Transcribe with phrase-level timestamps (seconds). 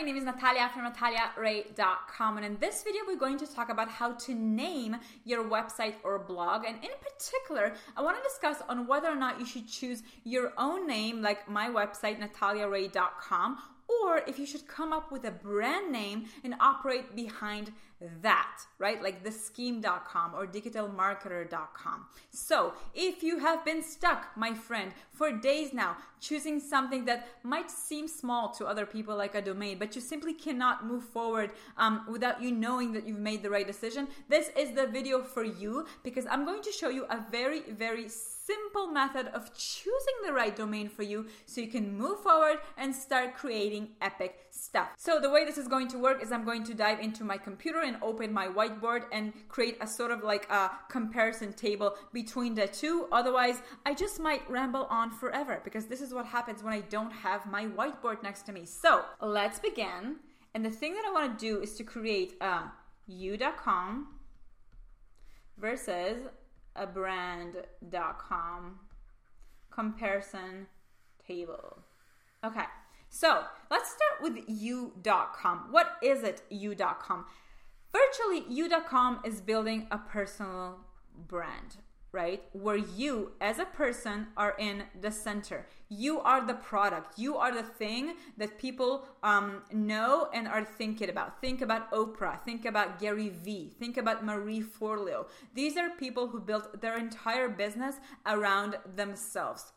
[0.00, 3.90] my name is Natalia from nataliaray.com and in this video we're going to talk about
[3.90, 6.64] how to name your website or blog.
[6.64, 10.54] And in particular I want to discuss on whether or not you should choose your
[10.56, 13.58] own name like my website nataliaray.com
[14.02, 17.70] or if you should come up with a brand name and operate behind
[18.22, 19.02] that, right?
[19.02, 22.06] Like theSkimm.com or digitalmarketer.com.
[22.30, 27.70] So, if you have been stuck, my friend, for days now, choosing something that might
[27.70, 32.04] seem small to other people like a domain, but you simply cannot move forward um,
[32.10, 35.86] without you knowing that you've made the right decision, this is the video for you
[36.02, 40.54] because I'm going to show you a very, very simple method of choosing the right
[40.56, 44.88] domain for you so you can move forward and start creating epic stuff.
[44.96, 47.38] So, the way this is going to work is I'm going to dive into my
[47.38, 52.54] computer and open my whiteboard and create a sort of like a comparison table between
[52.54, 53.06] the two.
[53.10, 57.10] Otherwise, I just might ramble on forever because this is what happens when I don't
[57.10, 58.64] have my whiteboard next to me.
[58.64, 60.16] So, let's begin.
[60.54, 62.72] And the thing that I want to do is to create um, a
[63.06, 64.06] you.com
[65.58, 66.28] versus
[66.76, 68.78] a brand.com
[69.70, 70.66] comparison
[71.26, 71.78] table.
[72.44, 72.64] Okay,
[73.08, 75.66] so let's start with you.com.
[75.70, 77.26] What is it, you.com?
[77.92, 80.80] Virtually, you.com is building a personal
[81.26, 81.76] brand
[82.12, 82.42] right?
[82.52, 85.66] Where you, as a person, are in the center.
[85.88, 87.18] You are the product.
[87.18, 91.40] You are the thing that people um, know and are thinking about.
[91.40, 92.42] Think about Oprah.
[92.44, 93.72] Think about Gary Vee.
[93.78, 95.26] Think about Marie Forleo.
[95.54, 99.72] These are people who built their entire business around themselves.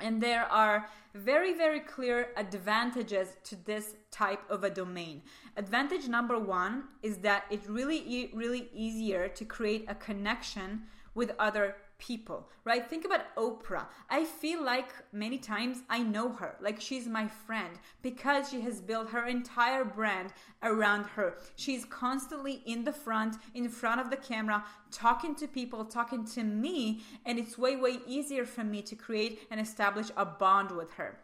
[0.00, 5.22] And there are very, very clear advantages to this type of a domain.
[5.56, 10.82] Advantage number one is that it's really, really easier to create a connection
[11.14, 12.88] with other people, right?
[12.88, 13.86] Think about Oprah.
[14.08, 18.80] I feel like many times I know her, like she's my friend because she has
[18.80, 20.32] built her entire brand
[20.62, 21.38] around her.
[21.56, 26.44] She's constantly in the front, in front of the camera, talking to people, talking to
[26.44, 30.92] me, and it's way, way easier for me to create and establish a bond with
[30.92, 31.18] her.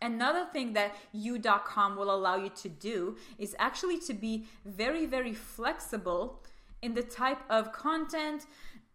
[0.00, 5.34] Another thing that you.com will allow you to do is actually to be very, very
[5.34, 6.42] flexible
[6.82, 8.46] in the type of content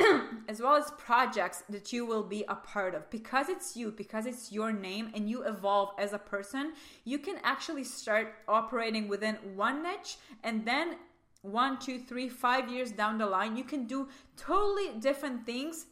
[0.48, 3.08] as well as projects that you will be a part of.
[3.10, 6.72] Because it's you, because it's your name, and you evolve as a person,
[7.04, 10.96] you can actually start operating within one niche and then
[11.42, 15.86] one, two, three, five years down the line, you can do totally different things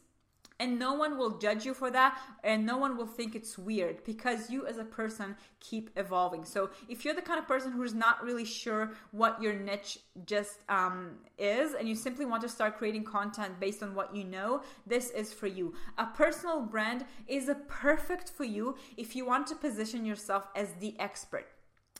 [0.59, 4.03] and no one will judge you for that and no one will think it's weird
[4.03, 6.45] because you as a person keep evolving.
[6.45, 10.59] So if you're the kind of person who's not really sure what your niche just
[10.69, 14.61] um, is and you simply want to start creating content based on what you know
[14.85, 15.73] this is for you.
[15.97, 20.73] A personal brand is a perfect for you if you want to position yourself as
[20.79, 21.47] the expert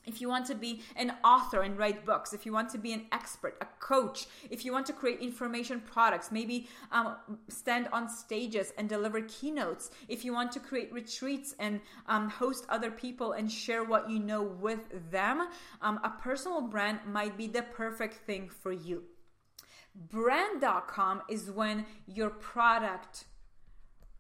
[0.10, 2.92] if you want to be an author and write books, if you want to be
[2.92, 7.16] an expert, a coach, if you want to create information products, maybe um,
[7.48, 12.66] stand on stages and deliver keynotes, if you want to create retreats and um, host
[12.70, 15.48] other people and share what you know with them,
[15.82, 19.04] um, a personal brand might be the perfect thing for you.
[19.96, 23.26] Brand.com is when your product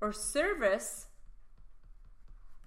[0.01, 1.07] or service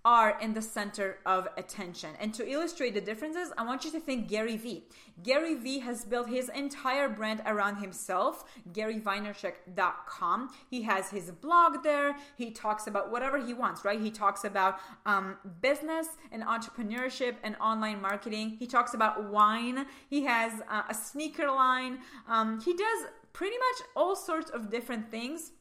[0.05, 2.11] are in the center of attention.
[2.19, 4.85] And to illustrate the differences, I want you to think Gary Vee.
[5.23, 10.51] Gary Vee has built his entire brand around himself, GaryVaynerchuk.com.
[10.69, 12.17] He has his blog there.
[12.37, 14.01] He talks about whatever he wants, right?
[14.01, 18.57] He talks about um, business and entrepreneurship and online marketing.
[18.59, 19.87] He talks about wine.
[20.11, 21.99] He has uh, a sneaker line.
[22.29, 25.53] Um, he does pretty much all sorts of different things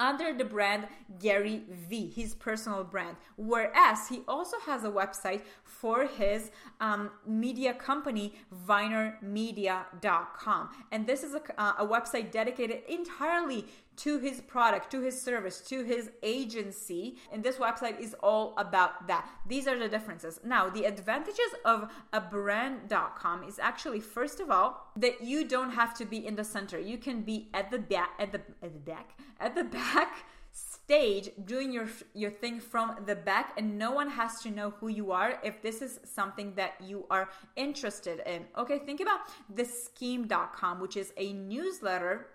[0.00, 0.86] under the brand
[1.18, 3.16] Gary Vee, his personal brand.
[3.36, 6.50] Whereas he also has a website for his
[6.80, 8.34] um, media company,
[8.66, 10.68] vaynermedia.com.
[10.92, 13.66] And this is a, uh, a website dedicated entirely
[13.98, 17.16] to his product, to his service, to his agency.
[17.32, 19.28] And this website is all about that.
[19.46, 20.38] These are the differences.
[20.44, 25.94] Now, the advantages of a brand.com is actually, first of all, that you don't have
[25.94, 26.78] to be in the center.
[26.78, 31.30] You can be at the back, at the, at the back, at the back stage
[31.44, 35.12] doing your your thing from the back and no one has to know who you
[35.12, 39.20] are if this is something that you are interested in okay think about
[39.54, 42.28] theSkimm.com which is a newsletter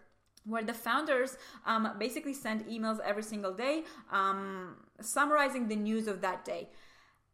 [0.45, 6.21] where the founders um, basically send emails every single day um, summarizing the news of
[6.21, 6.69] that day.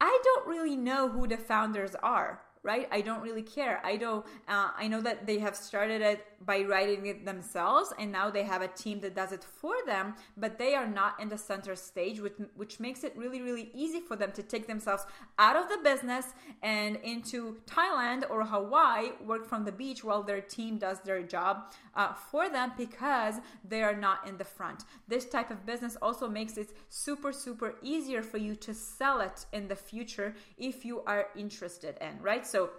[0.01, 2.87] I don't really know who the founders are, right?
[2.91, 3.81] I don't really care.
[3.83, 4.25] I don't.
[4.47, 8.43] Uh, I know that they have started it by writing it themselves, and now they
[8.43, 10.15] have a team that does it for them.
[10.35, 14.01] But they are not in the center stage, which which makes it really really easy
[14.01, 15.05] for them to take themselves
[15.37, 16.25] out of the business
[16.61, 21.71] and into Thailand or Hawaii, work from the beach while their team does their job
[21.95, 23.35] uh, for them because
[23.67, 24.83] they are not in the front.
[25.07, 29.45] This type of business also makes it super super easier for you to sell it
[29.53, 32.45] in the future if you are interested in, right?
[32.49, 32.71] So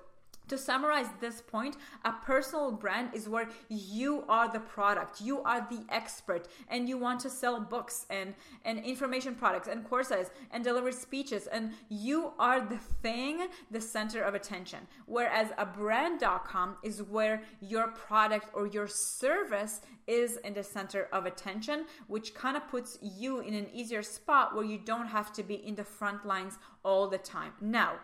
[0.50, 5.64] to summarize this point, a personal brand is where you are the product, you are
[5.70, 8.34] the expert, and you want to sell books and,
[8.64, 14.22] and information products and courses and deliver speeches, and you are the thing, the center
[14.22, 14.80] of attention.
[15.06, 21.26] Whereas a brand.com is where your product or your service is in the center of
[21.26, 25.44] attention, which kind of puts you in an easier spot where you don't have to
[25.44, 27.52] be in the front lines all the time.
[27.60, 28.00] Now,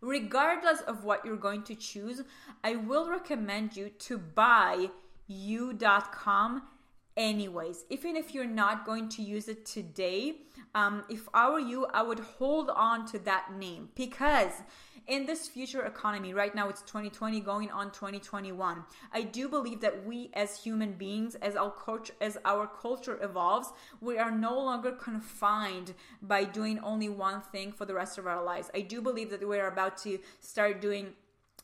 [0.00, 2.22] regardless of what you're going to choose,
[2.62, 4.90] I will recommend you to buy
[5.26, 6.62] you.com
[7.16, 7.84] anyways.
[7.90, 10.42] Even if you're not going to use it today,
[10.74, 14.52] um, if I were you, I would hold on to that name because
[15.06, 18.84] in this future economy, right now it's 2020 going on 2021.
[19.12, 23.72] I do believe that we as human beings, as our culture, as our culture evolves,
[24.00, 28.42] we are no longer confined by doing only one thing for the rest of our
[28.42, 28.70] lives.
[28.74, 31.14] I do believe that we're about to start doing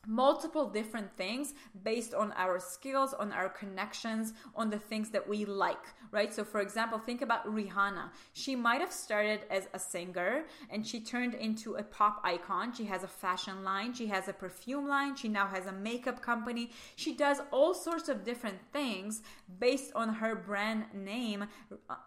[0.07, 1.55] multiple different things
[1.85, 6.35] based on our skills, on our connections, on the things that we like, right?
[6.35, 8.11] So, for example, think about Rihanna.
[8.33, 12.73] She might have started as a singer and she turned into a pop icon.
[12.75, 16.21] She has a fashion line, she has a perfume line, she now has a makeup
[16.21, 16.71] company.
[16.97, 19.23] She does all sorts of different things
[19.61, 21.47] based on her brand name,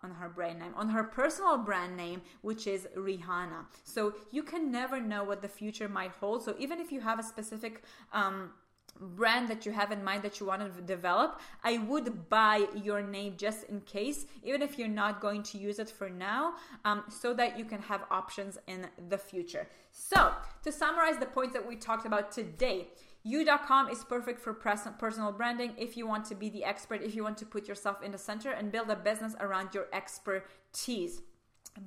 [0.03, 3.65] on her brand name, on her personal brand name, which is Rihanna.
[3.85, 6.43] So, you can never know what the future might hold.
[6.43, 8.51] So, even if you have a specific um,
[8.99, 13.01] brand that you have in mind that you want to develop, I would buy your
[13.01, 16.53] name just in case, even if you're not going to use it for now,
[16.85, 19.67] um, so that you can have options in the future.
[19.91, 20.33] So,
[20.63, 22.87] to summarize the points that we talked about today,
[23.27, 27.23] You.com is perfect for personal branding if you want to be the expert, if you
[27.23, 31.23] want to put yourself in the center and build a business around your expertise.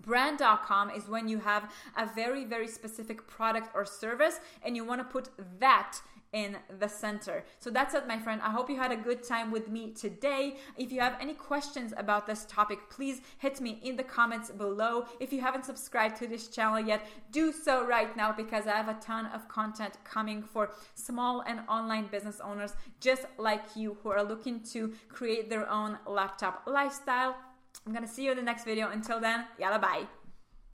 [0.03, 5.01] Brand.com is when you have a very, very specific product or service and you want
[5.01, 5.99] to put that
[6.33, 7.45] in the center.
[7.59, 8.41] So that's it, my friend.
[8.43, 10.57] I hope you had a good time with me today.
[10.77, 15.07] If you have any questions about this topic, please hit me in the comments below.
[15.21, 18.89] If you haven't subscribed to this channel yet, do so right now because I have
[18.89, 24.11] a ton of content coming for small and online business owners just like you who
[24.11, 27.37] are looking to create their own laptop lifestyle
[27.89, 28.91] I'm gonna see you in the next video.
[28.91, 30.18] Until then, yalla bye.